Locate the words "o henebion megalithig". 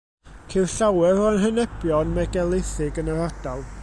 1.27-2.99